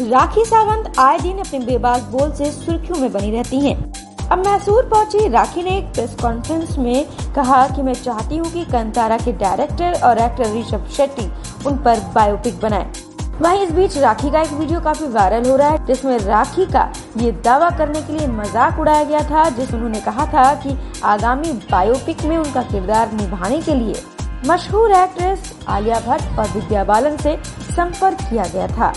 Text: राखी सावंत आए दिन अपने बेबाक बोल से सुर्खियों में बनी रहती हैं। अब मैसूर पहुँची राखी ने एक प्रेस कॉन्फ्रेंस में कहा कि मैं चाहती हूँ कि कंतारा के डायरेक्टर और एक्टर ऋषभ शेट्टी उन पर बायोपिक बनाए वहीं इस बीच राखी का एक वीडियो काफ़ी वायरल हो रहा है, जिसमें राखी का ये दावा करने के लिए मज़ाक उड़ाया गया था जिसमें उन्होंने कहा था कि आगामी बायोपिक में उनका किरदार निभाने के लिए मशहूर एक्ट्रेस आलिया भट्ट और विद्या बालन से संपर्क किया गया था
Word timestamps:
राखी 0.00 0.44
सावंत 0.44 0.98
आए 0.98 1.18
दिन 1.18 1.38
अपने 1.38 1.58
बेबाक 1.58 2.02
बोल 2.12 2.30
से 2.34 2.50
सुर्खियों 2.52 2.98
में 3.00 3.12
बनी 3.12 3.30
रहती 3.30 3.58
हैं। 3.60 4.28
अब 4.28 4.38
मैसूर 4.46 4.88
पहुँची 4.88 5.28
राखी 5.28 5.62
ने 5.62 5.76
एक 5.78 5.92
प्रेस 5.94 6.16
कॉन्फ्रेंस 6.22 6.76
में 6.78 7.04
कहा 7.34 7.66
कि 7.68 7.82
मैं 7.82 7.94
चाहती 7.94 8.36
हूँ 8.36 8.50
कि 8.52 8.64
कंतारा 8.64 9.18
के 9.18 9.32
डायरेक्टर 9.34 10.00
और 10.06 10.18
एक्टर 10.18 10.52
ऋषभ 10.54 10.88
शेट्टी 10.96 11.30
उन 11.66 11.76
पर 11.84 12.00
बायोपिक 12.14 12.58
बनाए 12.60 12.90
वहीं 13.40 13.62
इस 13.62 13.70
बीच 13.72 13.98
राखी 13.98 14.30
का 14.30 14.42
एक 14.42 14.52
वीडियो 14.52 14.80
काफ़ी 14.80 15.06
वायरल 15.08 15.48
हो 15.50 15.56
रहा 15.56 15.68
है, 15.68 15.84
जिसमें 15.86 16.18
राखी 16.18 16.66
का 16.72 16.90
ये 17.16 17.30
दावा 17.44 17.70
करने 17.78 18.02
के 18.02 18.18
लिए 18.18 18.26
मज़ाक 18.26 18.78
उड़ाया 18.80 19.04
गया 19.04 19.22
था 19.30 19.48
जिसमें 19.50 19.76
उन्होंने 19.76 20.00
कहा 20.00 20.26
था 20.34 20.54
कि 20.62 20.76
आगामी 21.04 21.52
बायोपिक 21.70 22.24
में 22.24 22.36
उनका 22.36 22.62
किरदार 22.64 23.12
निभाने 23.12 23.60
के 23.62 23.74
लिए 23.74 24.02
मशहूर 24.46 24.92
एक्ट्रेस 24.94 25.52
आलिया 25.68 26.00
भट्ट 26.00 26.38
और 26.38 26.50
विद्या 26.50 26.84
बालन 26.84 27.16
से 27.16 27.38
संपर्क 27.70 28.28
किया 28.30 28.46
गया 28.46 28.68
था 28.68 28.92